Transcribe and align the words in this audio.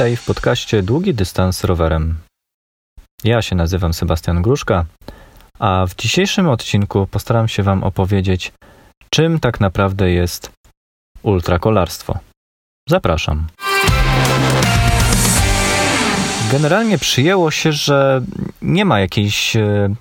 Witaj 0.00 0.16
w 0.16 0.24
podcaście 0.24 0.82
Długi 0.82 1.14
Dystans 1.14 1.64
Rowerem. 1.64 2.18
Ja 3.24 3.42
się 3.42 3.56
nazywam 3.56 3.94
Sebastian 3.94 4.42
Gruszka, 4.42 4.84
a 5.58 5.86
w 5.88 5.94
dzisiejszym 5.94 6.48
odcinku 6.48 7.06
postaram 7.06 7.48
się 7.48 7.62
Wam 7.62 7.84
opowiedzieć, 7.84 8.52
czym 9.10 9.40
tak 9.40 9.60
naprawdę 9.60 10.10
jest 10.10 10.50
ultrakolarstwo. 11.22 12.18
Zapraszam. 12.88 13.46
Generalnie 16.52 16.98
przyjęło 16.98 17.50
się, 17.50 17.72
że 17.72 18.22
nie 18.62 18.84
ma 18.84 19.00
jakiejś 19.00 19.56
e, 19.56 19.94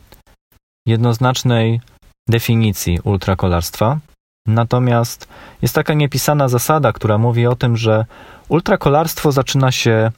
jednoznacznej 0.88 1.82
definicji 2.30 3.00
ultrakolarstwa. 3.04 4.00
Natomiast 4.48 5.28
jest 5.62 5.76
taka 5.76 5.94
niepisana 5.94 6.48
zasada, 6.48 6.94
która 6.94 7.18
mówi 7.18 7.48
o 7.48 7.56
tym, 7.56 7.78
że 7.78 8.06
ultrakolarstwo 8.50 9.32
zaczyna 9.32 9.72
się 9.72 10.12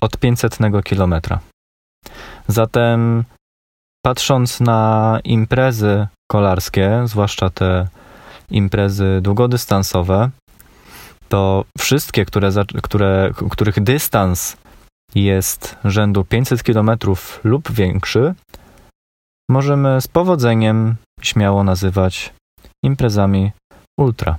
od 0.00 0.16
500 0.16 0.58
kilometra. 0.84 1.40
Zatem 2.48 3.24
patrząc 4.04 4.60
na 4.60 5.20
imprezy 5.24 6.06
kolarskie, 6.30 7.02
zwłaszcza 7.04 7.50
te 7.50 7.88
imprezy 8.50 9.20
długodystansowe, 9.22 10.30
to 11.28 11.64
wszystkie, 11.78 12.24
które, 12.24 12.50
które, 12.82 13.32
których 13.50 13.80
dystans 13.80 14.56
jest 15.14 15.76
rzędu 15.84 16.24
500 16.24 16.62
km 16.62 16.90
lub 17.44 17.72
większy, 17.72 18.34
możemy 19.50 20.00
z 20.00 20.08
powodzeniem 20.08 20.96
śmiało 21.22 21.64
nazywać 21.64 22.34
imprezami 22.84 23.52
ultra. 24.00 24.36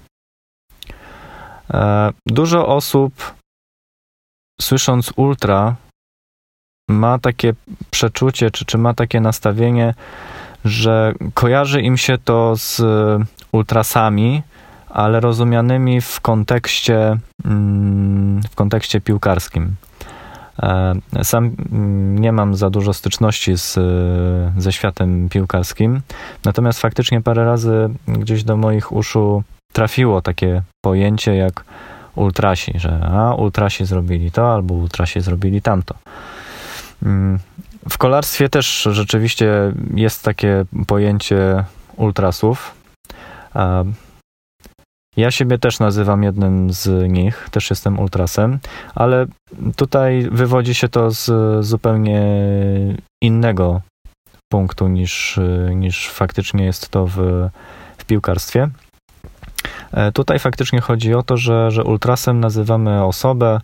E, 1.73 2.11
dużo 2.25 2.67
osób, 2.67 3.33
słysząc 4.61 5.13
ultra, 5.15 5.75
ma 6.89 7.19
takie 7.19 7.53
przeczucie, 7.91 8.51
czy, 8.51 8.65
czy 8.65 8.77
ma 8.77 8.93
takie 8.93 9.21
nastawienie, 9.21 9.93
że 10.65 11.13
kojarzy 11.33 11.81
im 11.81 11.97
się 11.97 12.17
to 12.17 12.55
z 12.55 12.81
ultrasami, 13.51 14.41
ale 14.89 15.19
rozumianymi 15.19 16.01
w 16.01 16.19
kontekście, 16.19 17.17
mm, 17.45 18.41
w 18.51 18.55
kontekście 18.55 19.01
piłkarskim. 19.01 19.75
E, 20.63 20.95
sam 21.23 21.55
mm, 21.71 22.19
nie 22.19 22.31
mam 22.31 22.55
za 22.55 22.69
dużo 22.69 22.93
styczności 22.93 23.57
z, 23.57 23.79
ze 24.57 24.71
światem 24.71 25.29
piłkarskim, 25.29 26.01
natomiast 26.45 26.79
faktycznie 26.79 27.21
parę 27.21 27.45
razy 27.45 27.89
gdzieś 28.07 28.43
do 28.43 28.57
moich 28.57 28.91
uszu 28.91 29.43
trafiło 29.73 30.21
takie 30.21 30.61
pojęcie 30.85 31.35
jak 31.35 31.65
ultrasi, 32.15 32.73
że 32.75 32.99
a, 33.03 33.35
ultrasi 33.35 33.85
zrobili 33.85 34.31
to 34.31 34.53
albo 34.53 34.73
ultrasi 34.73 35.21
zrobili 35.21 35.61
tamto. 35.61 35.95
Mm, 37.03 37.39
w 37.89 37.97
kolarstwie 37.97 38.49
też 38.49 38.87
rzeczywiście 38.91 39.73
jest 39.93 40.23
takie 40.23 40.65
pojęcie 40.87 41.63
ultrasów. 41.95 42.75
Ja 45.17 45.31
siebie 45.31 45.57
też 45.57 45.79
nazywam 45.79 46.23
jednym 46.23 46.73
z 46.73 47.11
nich, 47.11 47.49
też 47.51 47.69
jestem 47.69 47.99
ultrasem, 47.99 48.59
ale 48.95 49.25
tutaj 49.75 50.27
wywodzi 50.31 50.75
się 50.75 50.89
to 50.89 51.11
z 51.11 51.31
zupełnie 51.65 52.23
innego 53.23 53.81
punktu 54.51 54.87
niż, 54.87 55.39
niż 55.75 56.09
faktycznie 56.09 56.65
jest 56.65 56.89
to 56.89 57.07
w, 57.07 57.17
w 57.97 58.05
piłkarstwie. 58.05 58.69
E, 59.93 60.11
tutaj 60.11 60.39
faktycznie 60.39 60.81
chodzi 60.81 61.13
o 61.13 61.23
to, 61.23 61.37
że, 61.37 61.71
że 61.71 61.83
ultrasem 61.83 62.39
nazywamy 62.39 63.03
osobę, 63.03 63.59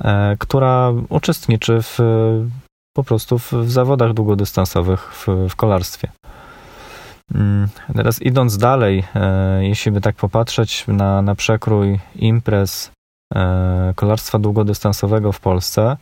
e, 0.00 0.36
która 0.38 0.92
uczestniczy 1.08 1.82
w, 1.82 1.98
po 2.96 3.04
prostu 3.04 3.38
w, 3.38 3.52
zawodach 3.66 4.12
długodystansowych 4.12 5.14
w, 5.14 5.48
w 5.48 5.56
kolarstwie. 5.56 6.08
Mm, 7.34 7.68
teraz 7.96 8.22
idąc 8.22 8.58
dalej, 8.58 9.04
e, 9.14 9.64
jeśli 9.64 9.92
by 9.92 10.00
tak 10.00 10.16
popatrzeć 10.16 10.84
na, 10.88 11.22
na 11.22 11.34
przekrój 11.34 11.98
imprez 12.16 12.90
kolarstwa 13.94 14.38
długodystansowego 14.38 15.32
w 15.32 15.40
Polsce, 15.40 15.96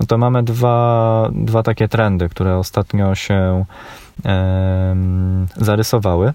no 0.00 0.06
to 0.06 0.18
mamy 0.18 0.42
dwa, 0.42 1.28
dwa 1.32 1.62
takie 1.62 1.88
trendy, 1.88 2.28
które 2.28 2.58
ostatnio 2.58 3.14
się 3.14 3.64
zarysowały. 5.56 6.32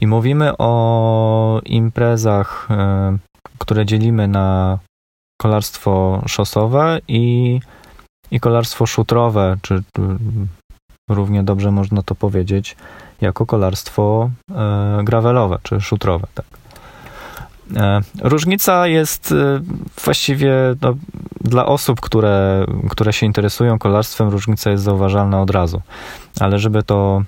I 0.00 0.06
mówimy 0.06 0.52
o 0.58 1.60
imprezach, 1.64 2.68
e, 2.70 3.18
które 3.58 3.86
dzielimy 3.86 4.28
na 4.28 4.78
kolarstwo 5.40 6.22
szosowe 6.26 7.00
i, 7.08 7.60
i 8.30 8.40
kolarstwo 8.40 8.86
szutrowe, 8.86 9.56
czy 9.62 9.82
równie 11.10 11.42
dobrze 11.42 11.70
można 11.70 12.02
to 12.02 12.14
powiedzieć, 12.14 12.76
jako 13.20 13.46
kolarstwo 13.46 14.30
e, 14.50 15.00
gravelowe 15.04 15.58
czy 15.62 15.80
szutrowe. 15.80 16.26
Tak. 16.34 16.46
E, 17.76 18.00
różnica 18.22 18.86
jest 18.86 19.34
właściwie 20.04 20.52
no, 20.82 20.94
dla 21.40 21.66
osób, 21.66 22.00
które, 22.00 22.66
które 22.90 23.12
się 23.12 23.26
interesują 23.26 23.78
kolarstwem, 23.78 24.28
różnica 24.28 24.70
jest 24.70 24.84
zauważalna 24.84 25.42
od 25.42 25.50
razu. 25.50 25.82
Ale 26.40 26.58
żeby 26.58 26.82
to 26.82 27.22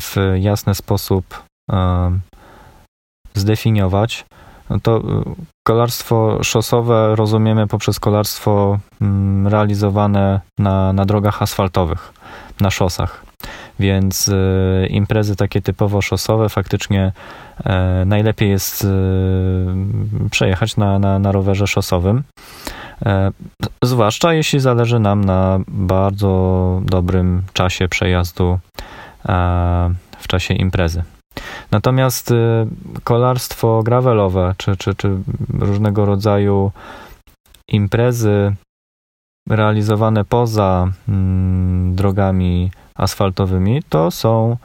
w 0.00 0.16
jasny 0.38 0.74
sposób 0.74 1.48
zdefiniować, 3.34 4.24
to 4.82 5.02
kolarstwo 5.66 6.44
szosowe 6.44 7.16
rozumiemy 7.16 7.66
poprzez 7.66 8.00
kolarstwo 8.00 8.78
mm, 9.00 9.46
realizowane 9.46 10.40
na, 10.58 10.92
na 10.92 11.04
drogach 11.04 11.42
asfaltowych 11.42 12.12
na 12.60 12.70
szosach. 12.70 13.24
Więc 13.80 14.28
y, 14.28 14.86
imprezy 14.90 15.36
takie 15.36 15.62
typowo 15.62 16.02
szosowe 16.02 16.48
faktycznie 16.48 17.12
e, 17.64 18.04
najlepiej 18.06 18.50
jest 18.50 18.84
y, 18.84 18.88
przejechać 20.30 20.76
na, 20.76 20.98
na, 20.98 21.18
na 21.18 21.32
rowerze 21.32 21.66
szosowym. 21.66 22.22
E, 23.06 23.30
zwłaszcza 23.82 24.34
jeśli 24.34 24.60
zależy 24.60 24.98
nam 24.98 25.24
na 25.24 25.60
bardzo 25.68 26.80
dobrym 26.84 27.42
czasie 27.52 27.88
przejazdu 27.88 28.58
e, 29.28 29.94
w 30.18 30.28
czasie 30.28 30.54
imprezy. 30.54 31.02
Natomiast 31.70 32.30
y, 32.30 32.34
kolarstwo 33.04 33.82
gravelowe, 33.82 34.54
czy, 34.56 34.76
czy, 34.76 34.94
czy 34.94 35.10
różnego 35.58 36.04
rodzaju 36.04 36.72
imprezy 37.68 38.54
realizowane 39.48 40.24
poza 40.24 40.88
mm, 41.08 41.94
drogami 41.94 42.70
asfaltowymi, 42.94 43.82
to 43.88 44.10
są 44.10 44.56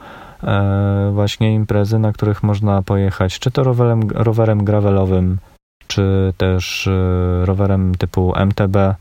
e, 0.43 1.11
właśnie 1.13 1.53
imprezy, 1.53 1.99
na 1.99 2.13
których 2.13 2.43
można 2.43 2.81
pojechać 2.81 3.39
czy 3.39 3.51
to 3.51 3.63
rowerem, 3.63 4.01
rowerem 4.09 4.63
gravelowym, 4.63 5.37
czy 5.87 6.33
też 6.37 6.87
e, 6.87 7.45
rowerem 7.45 7.95
typu 7.95 8.33
MTB, 8.35 8.75
e, 8.75 8.95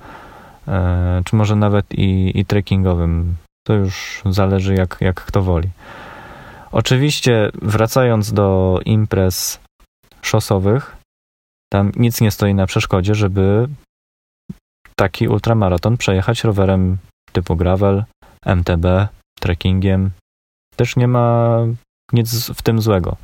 czy 1.25 1.37
może 1.37 1.57
nawet 1.57 1.87
i, 1.95 2.41
i 2.41 2.45
trekkingowym. 2.45 3.35
To 3.67 3.75
już 3.75 4.23
zależy 4.31 4.75
jak, 4.75 4.97
jak 5.01 5.25
kto 5.25 5.43
woli. 5.43 5.69
Oczywiście 6.73 7.51
wracając 7.63 8.33
do 8.33 8.79
imprez 8.85 9.61
szosowych, 10.23 10.97
tam 11.73 11.93
nic 11.97 12.21
nie 12.21 12.31
stoi 12.31 12.55
na 12.55 12.67
przeszkodzie, 12.67 13.15
żeby 13.15 13.69
taki 14.97 15.29
ultramaraton 15.29 15.97
przejechać 15.97 16.45
rowerem 16.45 16.99
typu 17.33 17.57
gravel, 17.57 18.05
MTB, 18.47 19.09
trekkingiem. 19.41 20.11
Też 20.77 20.97
nie 20.97 21.09
ma 21.09 21.59
nic 22.13 22.51
w 22.51 22.63
tym 22.63 22.83
złego. 22.83 23.17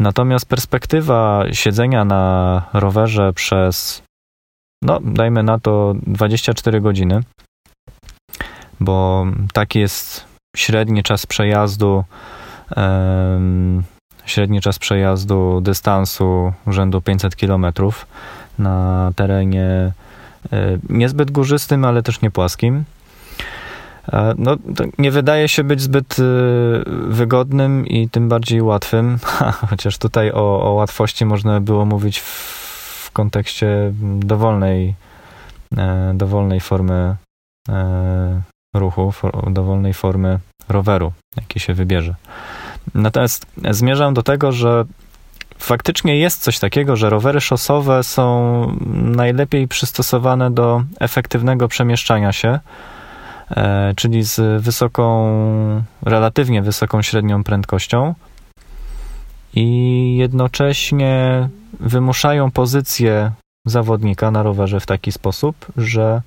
Natomiast 0.00 0.46
perspektywa 0.46 1.44
siedzenia 1.52 2.04
na 2.04 2.62
rowerze 2.72 3.32
przez, 3.32 4.02
no 4.82 5.00
dajmy 5.00 5.42
na 5.42 5.58
to 5.58 5.94
24 6.06 6.80
godziny, 6.80 7.20
bo 8.80 9.26
taki 9.52 9.78
jest 9.78 10.27
średni 10.58 11.02
czas 11.02 11.26
przejazdu, 11.26 12.04
średni 14.26 14.60
czas 14.60 14.78
przejazdu 14.78 15.60
dystansu 15.60 16.52
rzędu 16.66 17.00
500 17.00 17.36
km 17.36 17.66
na 18.58 19.12
terenie 19.16 19.92
E, 20.52 20.78
niezbyt 20.88 21.30
górzystym, 21.30 21.84
ale 21.84 22.02
też 22.02 22.20
nie 22.20 22.30
płaskim. 22.30 22.84
E, 24.12 24.34
no, 24.38 24.56
nie 24.98 25.10
wydaje 25.10 25.48
się 25.48 25.64
być 25.64 25.80
zbyt 25.80 26.16
e, 26.18 26.22
wygodnym 27.08 27.86
i 27.86 28.08
tym 28.08 28.28
bardziej 28.28 28.62
łatwym, 28.62 29.18
chociaż 29.70 29.98
tutaj 29.98 30.32
o, 30.32 30.62
o 30.62 30.72
łatwości 30.72 31.24
można 31.24 31.60
było 31.60 31.84
mówić 31.84 32.18
w 32.18 33.10
kontekście 33.12 33.92
dowolnej, 34.02 34.94
dowolnej 36.14 36.60
formy 36.60 37.16
ruchu, 38.78 39.12
dowolnej 39.46 39.94
formy 39.94 40.38
roweru, 40.68 41.12
jaki 41.36 41.60
się 41.60 41.74
wybierze. 41.74 42.14
Natomiast 42.94 43.46
zmierzam 43.70 44.14
do 44.14 44.22
tego, 44.22 44.52
że 44.52 44.84
faktycznie 45.58 46.18
jest 46.18 46.42
coś 46.42 46.58
takiego, 46.58 46.96
że 46.96 47.10
rowery 47.10 47.40
szosowe 47.40 48.04
są 48.04 48.76
najlepiej 49.16 49.68
przystosowane 49.68 50.50
do 50.50 50.82
efektywnego 51.00 51.68
przemieszczania 51.68 52.32
się, 52.32 52.58
e, 53.50 53.92
czyli 53.96 54.22
z 54.22 54.62
wysoką, 54.62 55.84
relatywnie 56.02 56.62
wysoką 56.62 57.02
średnią 57.02 57.44
prędkością 57.44 58.14
i 59.54 60.16
jednocześnie 60.16 61.48
wymuszają 61.80 62.50
pozycję 62.50 63.30
zawodnika 63.66 64.30
na 64.30 64.42
rowerze 64.42 64.80
w 64.80 64.86
taki 64.86 65.12
sposób, 65.12 65.66
że 65.76 66.22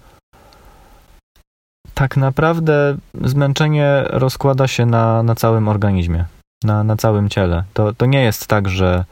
tak 2.01 2.17
naprawdę 2.17 2.97
zmęczenie 3.23 4.03
rozkłada 4.09 4.67
się 4.67 4.85
na, 4.85 5.23
na 5.23 5.35
całym 5.35 5.67
organizmie, 5.67 6.25
na, 6.63 6.83
na 6.83 6.97
całym 6.97 7.29
ciele. 7.29 7.63
To, 7.73 7.93
to 7.93 8.05
nie 8.05 8.21
jest 8.23 8.47
tak, 8.47 8.69
że 8.69 9.05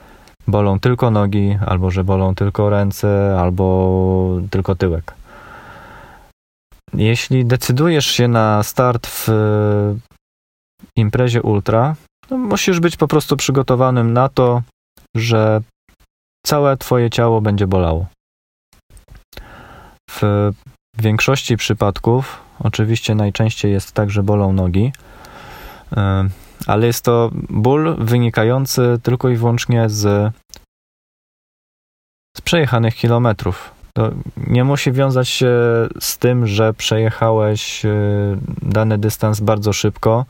bolą 0.48 0.80
tylko 0.80 1.12
nogi, 1.12 1.58
albo 1.68 1.92
że 1.92 2.04
bolą 2.04 2.36
tylko 2.36 2.70
ręce, 2.70 3.38
albo 3.40 4.42
tylko 4.50 4.76
tyłek. 4.76 5.14
Jeśli 6.94 7.46
decydujesz 7.46 8.06
się 8.06 8.28
na 8.28 8.64
start 8.64 9.08
w 9.08 9.28
imprezie 10.96 11.42
ultra, 11.42 11.96
no 12.30 12.38
musisz 12.38 12.80
być 12.80 12.98
po 12.98 13.08
prostu 13.08 13.38
przygotowanym 13.38 14.14
na 14.14 14.30
to, 14.30 14.62
że 15.16 15.62
całe 16.46 16.78
twoje 16.78 17.10
ciało 17.10 17.42
będzie 17.42 17.68
bolało. 17.68 18.06
W 20.12 20.52
większości 20.98 21.58
przypadków, 21.58 22.49
oczywiście 22.60 23.16
najczęściej 23.16 23.72
jest 23.72 23.92
tak, 23.92 24.10
że 24.10 24.24
bolą 24.24 24.54
nogi, 24.54 24.92
e, 25.98 26.30
ale 26.68 26.88
jest 26.88 27.06
to 27.06 27.30
ból 27.50 27.96
wynikający 28.00 29.00
tylko 29.04 29.30
i 29.30 29.36
wyłącznie 29.36 29.90
z, 29.90 30.34
z 32.38 32.42
przejechanych 32.42 32.96
kilometrów. 32.96 33.72
To 33.94 34.12
nie 34.48 34.64
musi 34.64 34.92
wiązać 34.92 35.30
się 35.30 35.52
z 36.00 36.18
tym, 36.18 36.48
że 36.48 36.74
przejechałeś 36.74 37.86
e, 37.86 37.92
dany 38.62 38.98
dystans 38.98 39.40
bardzo 39.40 39.74
szybko, 39.74 40.26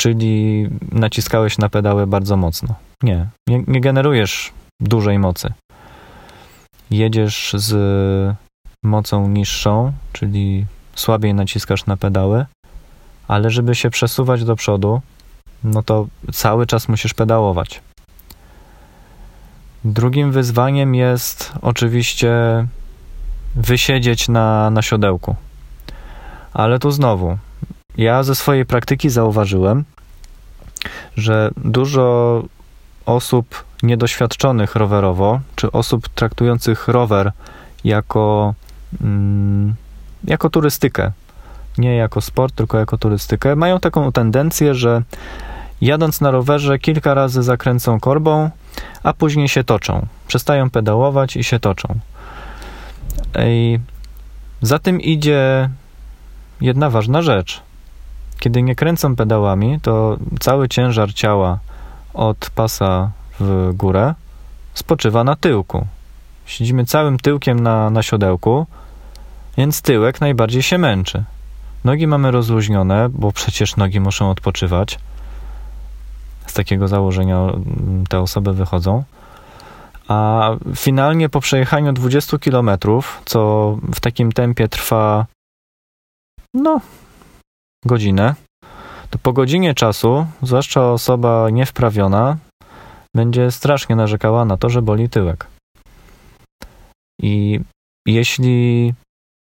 czyli 0.00 0.68
naciskałeś 0.92 1.58
na 1.58 1.68
pedały 1.68 2.06
bardzo 2.06 2.36
mocno. 2.36 2.74
Nie, 3.02 3.26
nie, 3.48 3.64
nie 3.66 3.80
generujesz 3.80 4.52
dużej 4.80 5.18
mocy. 5.18 5.52
Jedziesz 6.90 7.54
z 7.58 8.36
mocą 8.84 9.28
niższą, 9.28 9.92
czyli 10.12 10.66
słabiej 10.96 11.34
naciskasz 11.34 11.86
na 11.86 11.96
pedały, 11.96 12.46
ale 13.28 13.50
żeby 13.50 13.74
się 13.74 13.90
przesuwać 13.90 14.44
do 14.44 14.56
przodu, 14.56 15.00
no 15.64 15.82
to 15.82 16.06
cały 16.32 16.66
czas 16.66 16.88
musisz 16.88 17.14
pedałować. 17.14 17.80
Drugim 19.84 20.32
wyzwaniem 20.32 20.94
jest 20.94 21.52
oczywiście 21.62 22.32
wysiedzieć 23.56 24.28
na, 24.28 24.70
na 24.70 24.82
siodełku. 24.82 25.36
Ale 26.52 26.78
tu 26.78 26.90
znowu, 26.90 27.38
ja 27.96 28.22
ze 28.22 28.34
swojej 28.34 28.66
praktyki 28.66 29.10
zauważyłem, 29.10 29.84
że 31.16 31.50
dużo 31.56 32.42
osób 33.06 33.64
niedoświadczonych 33.82 34.76
rowerowo, 34.76 35.40
czy 35.56 35.72
osób 35.72 36.08
traktujących 36.08 36.88
rower 36.88 37.32
jako, 37.84 38.54
mm, 39.00 39.74
jako 40.24 40.50
turystykę, 40.50 41.12
nie 41.78 41.96
jako 41.96 42.20
sport, 42.20 42.54
tylko 42.54 42.78
jako 42.78 42.98
turystykę, 42.98 43.56
mają 43.56 43.80
taką 43.80 44.12
tendencję, 44.12 44.74
że 44.74 45.02
jadąc 45.80 46.20
na 46.20 46.30
rowerze 46.30 46.78
kilka 46.78 47.14
razy 47.14 47.42
zakręcą 47.42 48.00
korbą, 48.00 48.50
a 49.02 49.12
później 49.12 49.48
się 49.48 49.64
toczą. 49.64 50.06
Przestają 50.26 50.70
pedałować 50.70 51.36
i 51.36 51.44
się 51.44 51.60
toczą. 51.60 51.88
I 53.46 53.78
za 54.62 54.78
tym 54.78 55.00
idzie 55.00 55.70
jedna 56.60 56.90
ważna 56.90 57.22
rzecz. 57.22 57.62
Kiedy 58.38 58.62
nie 58.62 58.74
kręcą 58.74 59.16
pedałami, 59.16 59.80
to 59.80 60.16
cały 60.40 60.68
ciężar 60.68 61.14
ciała 61.14 61.58
od 62.14 62.50
pasa 62.50 63.10
w 63.40 63.72
górę 63.74 64.14
spoczywa 64.74 65.24
na 65.24 65.36
tyłku. 65.36 65.86
Siedzimy 66.46 66.84
całym 66.84 67.18
tyłkiem 67.18 67.60
na, 67.60 67.90
na 67.90 68.02
siodełku, 68.02 68.66
więc 69.56 69.82
tyłek 69.82 70.20
najbardziej 70.20 70.62
się 70.62 70.78
męczy. 70.78 71.24
Nogi 71.84 72.06
mamy 72.06 72.30
rozluźnione, 72.30 73.08
bo 73.08 73.32
przecież 73.32 73.76
nogi 73.76 74.00
muszą 74.00 74.30
odpoczywać. 74.30 74.98
Z 76.46 76.52
takiego 76.52 76.88
założenia 76.88 77.38
mm, 77.38 78.06
te 78.08 78.20
osoby 78.20 78.52
wychodzą. 78.52 79.04
A 80.08 80.50
finalnie 80.76 81.28
po 81.28 81.40
przejechaniu 81.40 81.92
20 81.92 82.38
km, 82.38 82.70
co 83.24 83.70
w 83.94 84.00
takim 84.00 84.32
tempie 84.32 84.68
trwa 84.68 85.26
no 86.54 86.80
godzinę, 87.84 88.34
to 89.10 89.18
po 89.18 89.32
godzinie 89.32 89.74
czasu, 89.74 90.26
zwłaszcza 90.42 90.92
osoba 90.92 91.50
niewprawiona, 91.50 92.36
będzie 93.14 93.50
strasznie 93.50 93.96
narzekała 93.96 94.44
na 94.44 94.56
to, 94.56 94.68
że 94.68 94.82
boli 94.82 95.08
tyłek. 95.08 95.46
I 97.22 97.60
jeśli 98.06 98.94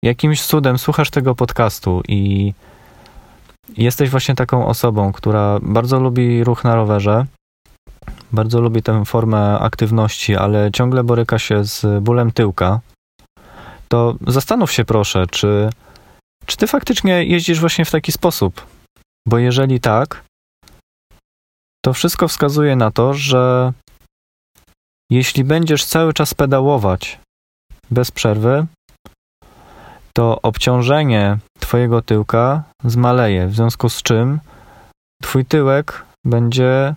jakimś 0.03 0.45
cudem 0.45 0.77
słuchasz 0.77 1.09
tego 1.09 1.35
podcastu 1.35 2.01
i 2.07 2.53
jesteś 3.77 4.09
właśnie 4.09 4.35
taką 4.35 4.67
osobą, 4.67 5.11
która 5.11 5.59
bardzo 5.61 5.99
lubi 5.99 6.43
ruch 6.43 6.63
na 6.63 6.75
rowerze, 6.75 7.25
bardzo 8.31 8.61
lubi 8.61 8.83
tę 8.83 9.05
formę 9.05 9.59
aktywności, 9.59 10.35
ale 10.35 10.71
ciągle 10.71 11.03
boryka 11.03 11.39
się 11.39 11.63
z 11.63 12.03
bólem 12.03 12.31
tyłka, 12.31 12.79
to 13.87 14.15
zastanów 14.27 14.71
się 14.71 14.85
proszę, 14.85 15.25
czy, 15.31 15.69
czy 16.45 16.57
ty 16.57 16.67
faktycznie 16.67 17.23
jeździsz 17.25 17.59
właśnie 17.59 17.85
w 17.85 17.91
taki 17.91 18.11
sposób. 18.11 18.65
Bo 19.27 19.37
jeżeli 19.37 19.79
tak, 19.79 20.23
to 21.85 21.93
wszystko 21.93 22.27
wskazuje 22.27 22.75
na 22.75 22.91
to, 22.91 23.13
że 23.13 23.73
jeśli 25.11 25.43
będziesz 25.43 25.85
cały 25.85 26.13
czas 26.13 26.33
pedałować 26.33 27.19
bez 27.91 28.11
przerwy, 28.11 28.65
to 30.19 30.41
obciążenie 30.41 31.37
Twojego 31.59 32.01
tyłka 32.01 32.63
zmaleje, 32.83 33.47
w 33.47 33.55
związku 33.55 33.89
z 33.89 34.01
czym 34.01 34.39
Twój 35.21 35.45
tyłek 35.45 36.05
będzie 36.25 36.95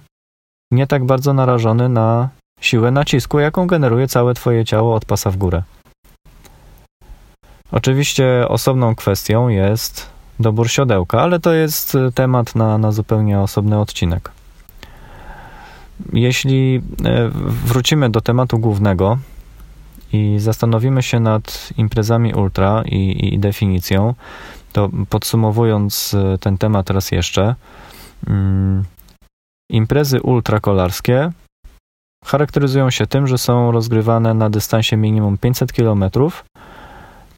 nie 0.72 0.86
tak 0.86 1.04
bardzo 1.04 1.32
narażony 1.32 1.88
na 1.88 2.28
siłę 2.60 2.90
nacisku, 2.90 3.38
jaką 3.38 3.66
generuje 3.66 4.08
całe 4.08 4.34
Twoje 4.34 4.64
ciało 4.64 4.94
od 4.94 5.04
pasa 5.04 5.30
w 5.30 5.36
górę. 5.36 5.62
Oczywiście 7.72 8.48
osobną 8.48 8.94
kwestią 8.94 9.48
jest 9.48 10.10
dobór 10.40 10.70
siodełka, 10.70 11.20
ale 11.20 11.40
to 11.40 11.52
jest 11.52 11.96
temat 12.14 12.54
na, 12.54 12.78
na 12.78 12.92
zupełnie 12.92 13.40
osobny 13.40 13.78
odcinek. 13.78 14.30
Jeśli 16.12 16.82
e, 17.04 17.28
wrócimy 17.66 18.10
do 18.10 18.20
tematu 18.20 18.58
głównego 18.58 19.18
i 20.12 20.38
zastanowimy 20.38 21.02
się 21.02 21.20
nad 21.20 21.70
imprezami 21.76 22.34
ultra 22.34 22.82
i, 22.86 23.34
i 23.34 23.38
definicją, 23.38 24.14
to 24.72 24.90
podsumowując 25.08 26.14
e, 26.14 26.38
ten 26.38 26.58
temat 26.58 26.90
raz 26.90 27.10
jeszcze, 27.10 27.54
mm, 28.26 28.84
imprezy 29.70 30.22
ultrakolarskie 30.22 31.32
charakteryzują 32.24 32.90
się 32.90 33.06
tym, 33.06 33.26
że 33.26 33.38
są 33.38 33.72
rozgrywane 33.72 34.34
na 34.34 34.50
dystansie 34.50 34.96
minimum 34.96 35.38
500 35.38 35.72
km, 35.72 36.04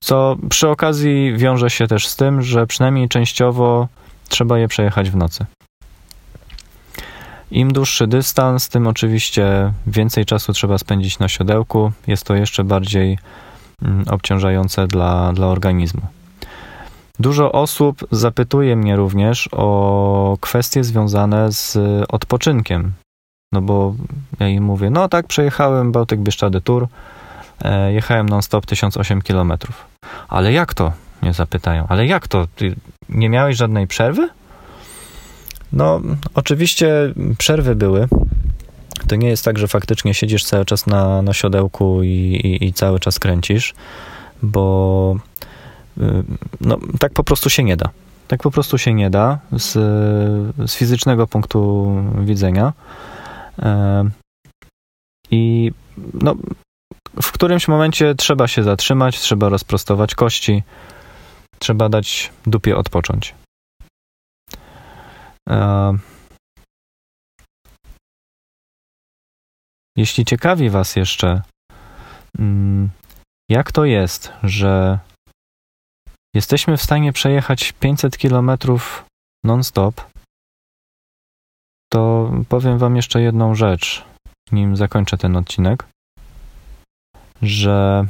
co 0.01 0.37
przy 0.49 0.69
okazji 0.69 1.37
wiąże 1.37 1.71
się 1.71 1.87
też 1.87 2.09
z 2.09 2.17
tym, 2.17 2.43
że 2.43 2.67
przynajmniej 2.67 3.09
częściowo 3.09 3.89
trzeba 4.29 4.59
je 4.59 4.69
przejechać 4.69 5.11
w 5.11 5.17
nocy. 5.17 5.47
Im 7.55 7.73
dłuższy 7.73 8.07
dystans, 8.07 8.69
tym 8.69 8.87
oczywiście 8.87 9.73
więcej 9.87 10.25
czasu 10.25 10.53
trzeba 10.53 10.79
spędzić 10.79 11.19
na 11.19 11.29
siodełku. 11.29 11.93
Jest 12.07 12.25
to 12.27 12.35
jeszcze 12.35 12.65
bardziej 12.65 13.19
mm, 13.83 14.05
obciążające 14.09 14.87
dla, 14.87 15.33
dla 15.33 15.47
organizmu. 15.47 16.01
Dużo 17.19 17.53
osób 17.53 18.07
zapytuje 18.11 18.77
mnie 18.77 18.97
również 18.97 19.49
o 19.53 20.37
kwestie 20.41 20.85
związane 20.85 21.53
z 21.53 21.79
odpoczynkiem. 22.09 22.93
No 23.53 23.63
bo 23.63 23.95
ja 24.41 24.49
im 24.49 24.65
mówię, 24.65 24.91
no 24.91 25.09
tak, 25.09 25.27
przejechałem 25.27 25.93
Bałtyk 25.93 26.21
Bieszczady 26.21 26.61
Tour, 26.61 26.89
e, 27.63 27.93
jechałem 27.93 28.29
non-stop 28.29 28.67
1008 28.67 29.23
km. 29.23 29.53
Ale 30.29 30.53
jak 30.53 30.75
to? 30.75 30.93
Mnie 31.23 31.33
zapytają. 31.33 31.87
Ale 31.89 32.07
jak 32.07 32.29
to? 32.29 32.47
Ty 32.57 32.77
nie 33.09 33.29
miałeś 33.29 33.57
żadnej 33.57 33.87
przerwy? 33.87 34.29
No, 35.75 36.01
oczywiście 36.35 37.15
przerwy 37.39 37.75
były. 37.75 38.09
To 39.09 39.17
nie 39.17 39.29
jest 39.29 39.45
tak, 39.45 39.59
że 39.59 39.69
faktycznie 39.69 40.15
siedzisz 40.15 40.45
cały 40.45 40.65
czas 40.65 40.87
na, 40.87 41.23
na 41.23 41.33
siodełku 41.33 42.03
i, 42.03 42.09
i, 42.09 42.65
i 42.65 42.73
cały 42.73 43.01
czas 43.01 43.19
kręcisz, 43.19 43.75
bo 44.43 45.17
y, 45.99 46.03
no, 46.61 46.79
tak 46.99 47.13
po 47.13 47.25
prostu 47.25 47.51
się 47.51 47.65
nie 47.65 47.77
da. 47.77 47.91
Tak 48.29 48.43
po 48.43 48.51
prostu 48.51 48.79
się 48.79 48.95
nie 48.95 49.11
da 49.11 49.39
z, 49.53 49.73
z 50.71 50.75
fizycznego 50.77 51.27
punktu 51.27 51.93
widzenia. 52.21 52.73
E, 53.63 54.05
I 55.31 55.73
no, 56.15 56.35
w 57.23 57.33
którymś 57.33 57.69
momencie 57.69 58.15
trzeba 58.15 58.49
się 58.49 58.63
zatrzymać, 58.63 59.21
trzeba 59.21 59.49
rozprostować 59.49 60.15
kości, 60.15 60.63
trzeba 61.59 61.89
dać 61.89 62.33
dupie 62.47 62.77
odpocząć. 62.77 63.35
E, 65.49 65.93
jeśli 69.97 70.25
ciekawi 70.25 70.71
Was 70.71 70.97
jeszcze, 70.97 71.43
mm, 72.39 72.91
jak 73.51 73.73
to 73.73 73.85
jest, 73.85 74.33
że 74.43 74.99
jesteśmy 76.35 76.77
w 76.77 76.83
stanie 76.83 77.13
przejechać 77.13 77.73
500 77.73 78.19
km 78.19 78.51
non-stop, 79.45 80.11
to 81.93 82.31
powiem 82.49 82.79
Wam 82.79 82.97
jeszcze 82.97 83.21
jedną 83.21 83.55
rzecz, 83.55 84.05
nim 84.53 84.77
zakończę 84.77 85.19
ten 85.19 85.37
odcinek, 85.37 85.87
że 87.43 88.07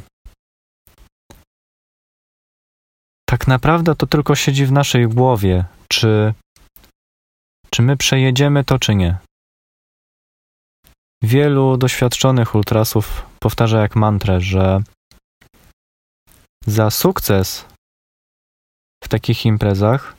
tak 3.29 3.47
naprawdę 3.47 3.95
to 3.95 4.07
tylko 4.07 4.35
siedzi 4.35 4.65
w 4.65 4.71
naszej 4.71 5.07
głowie, 5.07 5.65
czy, 5.91 6.33
czy 7.75 7.81
my 7.81 7.97
przejedziemy 7.97 8.63
to, 8.63 8.79
czy 8.79 8.95
nie. 8.95 9.17
Wielu 11.23 11.77
doświadczonych 11.77 12.55
ultrasów 12.55 13.25
powtarza 13.39 13.81
jak 13.81 13.95
mantrę, 13.95 14.41
że 14.41 14.83
za 16.65 16.89
sukces 16.91 17.65
w 19.03 19.07
takich 19.07 19.45
imprezach 19.45 20.15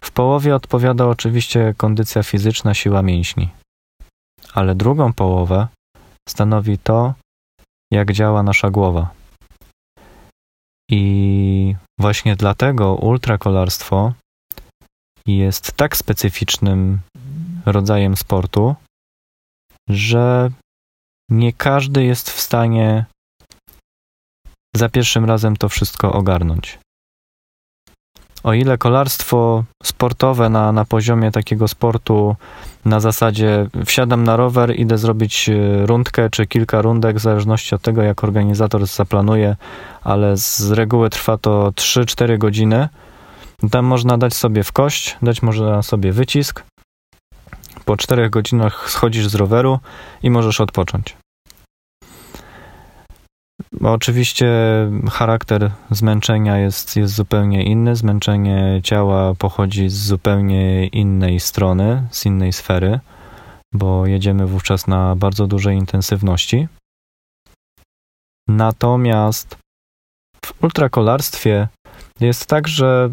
w 0.00 0.10
połowie 0.10 0.54
odpowiada 0.54 1.06
oczywiście 1.06 1.74
kondycja 1.76 2.22
fizyczna, 2.22 2.74
siła 2.74 3.02
mięśni, 3.02 3.50
ale 4.52 4.74
drugą 4.74 5.12
połowę 5.12 5.68
stanowi 6.28 6.78
to, 6.78 7.14
jak 7.92 8.12
działa 8.12 8.42
nasza 8.42 8.70
głowa. 8.70 9.10
I 10.90 11.74
właśnie 12.00 12.36
dlatego 12.36 12.94
ultrakolarstwo 12.94 14.12
jest 15.26 15.72
tak 15.72 15.96
specyficznym 15.96 16.98
rodzajem 17.66 18.16
sportu, 18.16 18.74
że 19.88 20.50
nie 21.30 21.52
każdy 21.52 22.04
jest 22.04 22.30
w 22.30 22.40
stanie 22.40 23.04
za 24.76 24.88
pierwszym 24.88 25.24
razem 25.24 25.56
to 25.56 25.68
wszystko 25.68 26.12
ogarnąć. 26.12 26.78
O 28.42 28.52
ile 28.52 28.78
kolarstwo 28.78 29.64
sportowe 29.82 30.48
na, 30.48 30.72
na 30.72 30.84
poziomie 30.84 31.30
takiego 31.30 31.68
sportu 31.68 32.36
na 32.84 33.00
zasadzie 33.00 33.68
wsiadam 33.86 34.24
na 34.24 34.36
rower, 34.36 34.80
idę 34.80 34.98
zrobić 34.98 35.48
e, 35.48 35.86
rundkę 35.86 36.30
czy 36.30 36.46
kilka 36.46 36.82
rundek, 36.82 37.16
w 37.16 37.20
zależności 37.20 37.74
od 37.74 37.82
tego, 37.82 38.02
jak 38.02 38.24
organizator 38.24 38.86
zaplanuje, 38.86 39.56
ale 40.04 40.36
z 40.36 40.70
reguły 40.70 41.10
trwa 41.10 41.38
to 41.38 41.70
3-4 41.70 42.38
godziny. 42.38 42.88
Tam 43.70 43.84
można 43.84 44.18
dać 44.18 44.34
sobie 44.34 44.64
w 44.64 44.72
kość, 44.72 45.16
dać 45.22 45.42
można 45.42 45.82
sobie 45.82 46.12
wycisk. 46.12 46.64
Po 47.84 47.96
4 47.96 48.30
godzinach 48.30 48.90
schodzisz 48.90 49.28
z 49.28 49.34
roweru 49.34 49.78
i 50.22 50.30
możesz 50.30 50.60
odpocząć. 50.60 51.16
Oczywiście 53.84 54.48
charakter 55.10 55.70
zmęczenia 55.90 56.58
jest, 56.58 56.96
jest 56.96 57.14
zupełnie 57.14 57.64
inny. 57.64 57.96
Zmęczenie 57.96 58.80
ciała 58.84 59.34
pochodzi 59.34 59.88
z 59.88 59.94
zupełnie 59.94 60.86
innej 60.86 61.40
strony, 61.40 62.06
z 62.10 62.26
innej 62.26 62.52
sfery, 62.52 63.00
bo 63.74 64.06
jedziemy 64.06 64.46
wówczas 64.46 64.86
na 64.86 65.16
bardzo 65.16 65.46
dużej 65.46 65.76
intensywności. 65.76 66.68
Natomiast 68.48 69.58
w 70.44 70.64
ultrakolarstwie 70.64 71.68
jest 72.20 72.46
tak, 72.46 72.68
że 72.68 73.10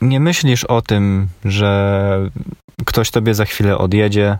nie 0.00 0.20
myślisz 0.20 0.64
o 0.64 0.82
tym, 0.82 1.28
że 1.44 2.30
ktoś 2.84 3.10
tobie 3.10 3.34
za 3.34 3.44
chwilę 3.44 3.78
odjedzie, 3.78 4.38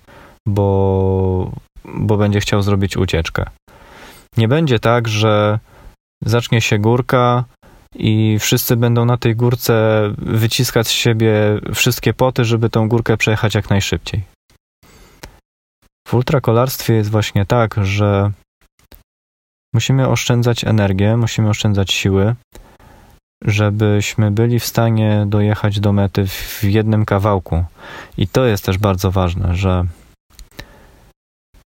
bo, 0.49 1.53
bo 1.85 2.17
będzie 2.17 2.41
chciał 2.41 2.63
zrobić 2.63 2.97
ucieczkę. 2.97 3.45
Nie 4.37 4.49
będzie 4.49 4.79
tak, 4.79 5.09
że 5.09 5.59
zacznie 6.25 6.61
się 6.61 6.79
górka 6.79 7.45
i 7.95 8.39
wszyscy 8.41 8.77
będą 8.77 9.05
na 9.05 9.17
tej 9.17 9.37
górce 9.37 10.03
wyciskać 10.19 10.87
z 10.87 10.91
siebie 10.91 11.61
wszystkie 11.75 12.15
poty, 12.15 12.45
żeby 12.45 12.71
tą 12.71 12.89
górkę 12.89 13.17
przejechać 13.17 13.55
jak 13.55 13.71
najszybciej. 13.71 14.23
W 16.09 16.15
ultrakolarstwie 16.15 16.95
jest 16.95 17.11
właśnie 17.11 17.47
tak, 17.47 17.75
że 17.83 18.31
musimy 19.75 20.09
oszczędzać 20.09 20.65
energię, 20.65 21.17
musimy 21.17 21.49
oszczędzać 21.49 21.93
siły, 21.93 22.35
żebyśmy 23.45 24.31
byli 24.31 24.61
w 24.61 24.65
stanie 24.65 25.25
dojechać 25.27 25.81
do 25.81 25.93
mety 25.93 26.27
w 26.27 26.65
jednym 26.65 27.05
kawałku. 27.05 27.65
I 28.19 28.29
to 28.29 28.45
jest 28.45 28.65
też 28.65 28.79
bardzo 28.79 29.11
ważne, 29.11 29.57
że 29.57 29.85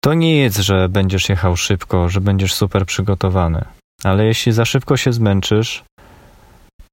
to 0.03 0.13
nie 0.13 0.37
jest, 0.37 0.57
że 0.57 0.89
będziesz 0.89 1.29
jechał 1.29 1.57
szybko, 1.57 2.09
że 2.09 2.21
będziesz 2.21 2.53
super 2.53 2.85
przygotowany, 2.85 3.65
ale 4.03 4.25
jeśli 4.25 4.51
za 4.51 4.65
szybko 4.65 4.97
się 4.97 5.13
zmęczysz 5.13 5.83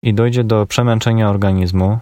i 0.05 0.14
dojdzie 0.14 0.45
do 0.45 0.67
przemęczenia 0.67 1.31
organizmu, 1.31 1.99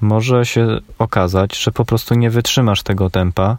może 0.00 0.46
się 0.46 0.78
okazać, 0.98 1.58
że 1.58 1.72
po 1.72 1.84
prostu 1.84 2.14
nie 2.14 2.30
wytrzymasz 2.30 2.82
tego 2.82 3.10
tempa. 3.10 3.56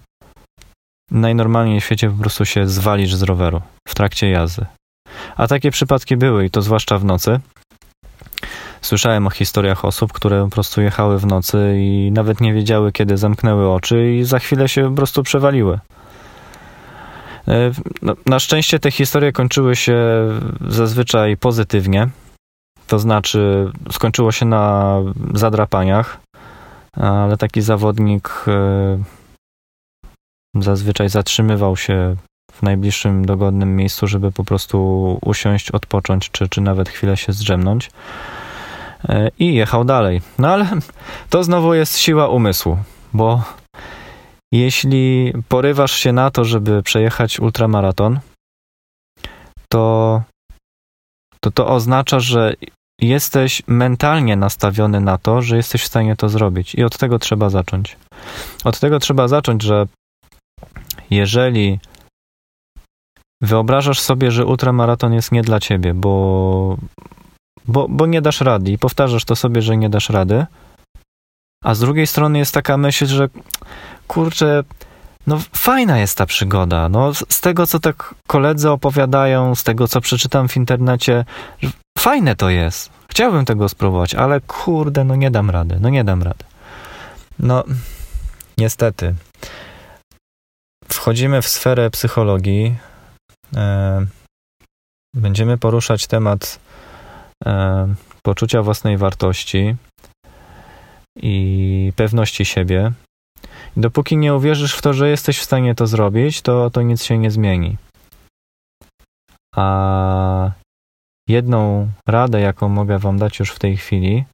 Najnormalniej 1.12 1.82
w 1.82 1.84
świecie 1.84 2.10
po 2.10 2.18
prostu 2.22 2.46
się 2.46 2.68
zwalisz 2.68 3.16
z 3.16 3.24
roweru 3.24 3.62
w 3.88 3.96
trakcie 3.96 4.30
jazdy. 4.30 4.66
A 5.36 5.48
takie 5.48 5.72
przypadki 5.72 6.18
były 6.18 6.46
i 6.46 6.50
to 6.50 6.62
zwłaszcza 6.62 6.98
w 6.98 7.06
nocy. 7.06 7.40
Słyszałem 8.82 9.28
o 9.28 9.30
historiach 9.30 9.86
osób, 9.86 10.14
które 10.14 10.44
po 10.44 10.50
prostu 10.50 10.82
jechały 10.82 11.20
w 11.20 11.26
nocy 11.26 11.74
i 11.78 12.12
nawet 12.12 12.42
nie 12.42 12.54
wiedziały, 12.54 12.92
kiedy 12.92 13.18
zamknęły 13.18 13.72
oczy 13.72 14.16
i 14.16 14.24
za 14.24 14.40
chwilę 14.40 14.70
się 14.70 14.90
po 14.90 14.96
prostu 14.96 15.24
przewaliły. 15.24 15.80
E, 17.48 17.72
no, 18.02 18.14
na 18.26 18.40
szczęście 18.40 18.80
te 18.80 18.92
historie 18.92 19.32
kończyły 19.32 19.76
się 19.76 19.98
zazwyczaj 20.68 21.38
pozytywnie. 21.38 22.10
To 22.88 23.00
znaczy, 23.00 23.72
skończyło 23.92 24.32
się 24.32 24.46
na 24.46 24.98
zadrapaniach, 25.34 26.20
ale 26.94 27.38
taki 27.38 27.62
zawodnik 27.62 28.46
e, 28.48 28.98
zazwyczaj 30.56 31.10
zatrzymywał 31.10 31.78
się 31.78 32.16
w 32.52 32.62
najbliższym 32.62 33.26
dogodnym 33.26 33.76
miejscu, 33.76 34.08
żeby 34.08 34.32
po 34.32 34.44
prostu 34.44 35.20
usiąść, 35.22 35.72
odpocząć, 35.72 36.32
czy, 36.32 36.50
czy 36.50 36.62
nawet 36.62 36.90
chwilę 36.90 37.18
się 37.18 37.34
zdrzemnąć. 37.34 37.92
E, 39.10 39.30
I 39.40 39.54
jechał 39.54 39.86
dalej. 39.86 40.22
No 40.40 40.48
ale 40.48 40.68
to 41.30 41.44
znowu 41.44 41.74
jest 41.74 41.98
siła 41.98 42.28
umysłu, 42.28 42.78
bo 43.14 43.44
jeśli 44.52 45.34
porywasz 45.50 45.92
się 45.92 46.12
na 46.14 46.32
to, 46.32 46.46
żeby 46.46 46.84
przejechać 46.84 47.40
ultramaraton, 47.40 48.20
to, 49.70 50.22
to 51.40 51.52
to 51.52 51.68
oznacza, 51.68 52.20
że 52.20 52.54
jesteś 53.02 53.62
mentalnie 53.68 54.36
nastawiony 54.36 55.02
na 55.02 55.18
to, 55.18 55.42
że 55.42 55.58
jesteś 55.58 55.84
w 55.84 55.88
stanie 55.88 56.16
to 56.16 56.30
zrobić. 56.30 56.76
I 56.76 56.84
od 56.84 56.98
tego 56.98 57.20
trzeba 57.20 57.50
zacząć. 57.50 57.98
Od 58.64 58.80
tego 58.80 59.00
trzeba 59.00 59.28
zacząć, 59.28 59.64
że 59.64 59.88
jeżeli 61.10 61.80
wyobrażasz 63.42 64.00
sobie, 64.00 64.32
że 64.32 64.46
ultramaraton 64.46 65.14
jest 65.14 65.32
nie 65.32 65.42
dla 65.42 65.60
ciebie, 65.60 65.94
bo, 65.94 66.78
bo, 67.68 67.88
bo 67.90 68.06
nie 68.06 68.22
dasz 68.22 68.42
rady 68.42 68.72
i 68.72 68.78
powtarzasz 68.78 69.26
to 69.26 69.36
sobie, 69.36 69.62
że 69.62 69.78
nie 69.78 69.90
dasz 69.90 70.10
rady, 70.10 70.46
a 71.66 71.76
z 71.76 71.80
drugiej 71.80 72.08
strony 72.08 72.40
jest 72.40 72.54
taka 72.54 72.78
myśl, 72.78 73.06
że 73.06 73.30
kurczę, 74.08 74.64
no 75.28 75.40
fajna 75.54 75.98
jest 75.98 76.18
ta 76.18 76.26
przygoda. 76.26 76.90
No, 76.90 77.14
z 77.14 77.42
tego, 77.42 77.68
co 77.68 77.80
tak 77.80 78.16
koledzy 78.28 78.70
opowiadają, 78.70 79.56
z 79.56 79.64
tego, 79.64 79.88
co 79.88 80.02
przeczytam 80.02 80.48
w 80.48 80.58
internecie, 80.58 81.26
fajne 82.00 82.36
to 82.36 82.50
jest. 82.50 82.90
Chciałbym 83.10 83.46
tego 83.46 83.70
spróbować, 83.70 84.16
ale 84.16 84.42
kurde, 84.42 85.04
no 85.04 85.16
nie 85.16 85.32
dam 85.32 85.50
rady, 85.50 85.78
no 85.82 85.90
nie 85.90 86.04
dam 86.04 86.24
rady. 86.24 86.44
No, 87.40 87.64
niestety. 88.58 89.16
Wchodzimy 90.88 91.42
w 91.42 91.48
sferę 91.48 91.90
psychologii. 91.90 92.76
E, 93.56 94.06
będziemy 95.14 95.58
poruszać 95.58 96.08
temat 96.08 96.60
e, 97.46 97.96
poczucia 98.24 98.62
własnej 98.62 98.98
wartości 98.98 99.76
i 101.16 101.94
pewności 101.96 102.46
siebie. 102.46 102.92
Dopóki 103.78 104.18
nie 104.18 104.36
uwierzysz 104.36 104.76
w 104.76 104.82
to, 104.82 104.94
że 104.94 105.10
jesteś 105.10 105.40
w 105.40 105.44
stanie 105.44 105.76
to 105.76 105.88
zrobić, 105.88 106.42
to, 106.42 106.70
to 106.70 106.82
nic 106.82 107.04
się 107.04 107.18
nie 107.18 107.32
zmieni. 107.32 107.78
A 109.56 110.52
jedną 111.30 111.92
radę, 112.08 112.42
jaką 112.42 112.70
mogę 112.70 113.00
Wam 113.00 113.18
dać 113.18 113.40
już 113.40 113.52
w 113.52 113.60
tej 113.60 113.78
chwili, 113.78 114.26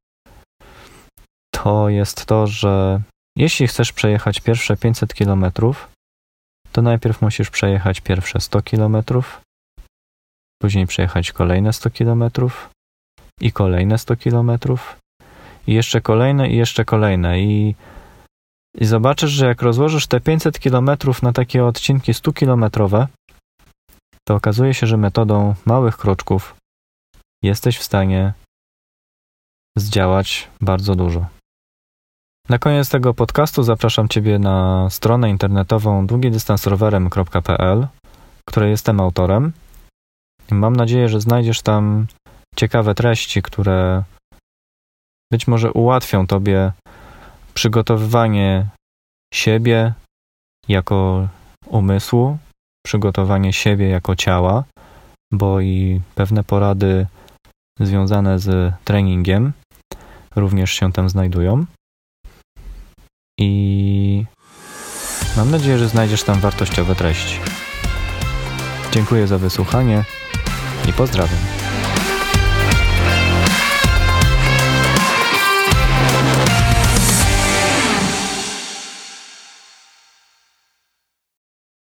to 1.51 1.89
jest 1.89 2.25
to, 2.25 2.48
że 2.48 3.01
jeśli 3.38 3.67
chcesz 3.67 3.93
przejechać 3.93 4.39
pierwsze 4.39 4.77
500 4.77 5.13
km, 5.13 5.46
to 6.72 6.82
najpierw 6.82 7.22
musisz 7.22 7.50
przejechać 7.50 8.01
pierwsze 8.01 8.40
100 8.40 8.62
km, 8.62 9.04
później 10.62 10.88
przejechać 10.88 11.32
kolejne 11.32 11.74
100 11.74 11.90
km 11.92 12.24
i 13.42 13.51
kolejne 13.51 13.98
100 13.98 14.18
km 14.18 14.51
i 15.68 15.74
jeszcze 15.74 16.01
kolejne 16.01 16.50
i 16.50 16.56
jeszcze 16.56 16.86
kolejne 16.86 17.40
i, 17.40 17.75
i 18.78 18.86
zobaczysz, 18.86 19.32
że 19.32 19.46
jak 19.46 19.62
rozłożysz 19.62 20.08
te 20.08 20.20
500 20.20 20.60
km 20.60 20.90
na 21.22 21.34
takie 21.34 21.66
odcinki 21.66 22.13
100 22.13 22.34
kilometrowe, 22.34 23.08
to 24.28 24.36
okazuje 24.36 24.74
się, 24.74 24.88
że 24.88 24.98
metodą 24.98 25.56
małych 25.66 25.98
kroczków 25.98 26.56
jesteś 27.44 27.78
w 27.78 27.84
stanie 27.84 28.34
zdziałać 29.78 30.50
bardzo 30.62 30.96
dużo. 30.96 31.25
Na 32.50 32.60
koniec 32.60 32.89
tego 32.89 33.13
podcastu 33.13 33.63
zapraszam 33.63 34.07
Ciebie 34.07 34.39
na 34.39 34.89
stronę 34.89 35.29
internetową 35.29 36.07
długidystansrowerem.pl, 36.07 37.88
której 38.45 38.69
jestem 38.69 39.00
autorem. 39.00 39.51
Mam 40.51 40.75
nadzieję, 40.75 41.10
że 41.10 41.21
znajdziesz 41.21 41.62
tam 41.62 42.07
ciekawe 42.55 42.95
treści, 42.95 43.41
które 43.41 44.03
być 45.31 45.48
może 45.48 45.71
ułatwią 45.71 46.27
Tobie 46.27 46.71
przygotowywanie 47.53 48.67
siebie 49.33 49.93
jako 50.67 51.27
umysłu, 51.67 52.38
przygotowanie 52.86 53.53
siebie 53.53 53.89
jako 53.89 54.15
ciała, 54.15 54.63
bo 55.33 55.62
i 55.62 56.01
pewne 56.15 56.43
porady 56.43 57.07
związane 57.79 58.39
z 58.39 58.74
treningiem 58.83 59.53
również 60.36 60.71
się 60.71 60.91
tam 60.91 61.10
znajdują. 61.10 61.65
I 63.41 64.25
mam 65.38 65.51
nadzieję, 65.51 65.77
że 65.77 65.88
znajdziesz 65.88 66.24
tam 66.24 66.39
wartościowe 66.39 66.95
treści. 66.95 67.39
Dziękuję 68.91 69.27
za 69.27 69.38
wysłuchanie 69.38 70.03
i 70.89 70.93
pozdrawiam. 70.93 71.61